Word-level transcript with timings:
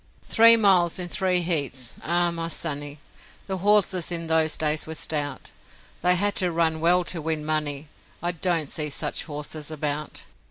Three 0.25 0.55
miles 0.57 0.97
in 0.97 1.09
three 1.09 1.41
heats: 1.41 1.93
Ah, 2.01 2.31
my 2.31 2.47
sonny, 2.47 2.97
The 3.45 3.57
horses 3.59 4.11
in 4.11 4.25
those 4.25 4.57
days 4.57 4.87
were 4.87 4.95
stout, 4.95 5.51
They 6.01 6.15
had 6.15 6.33
to 6.37 6.51
run 6.51 6.79
well 6.81 7.03
to 7.03 7.21
win 7.21 7.45
money; 7.45 7.87
I 8.19 8.31
don't 8.31 8.65
see 8.65 8.89
such 8.89 9.25
horses 9.25 9.69
about. 9.69 10.25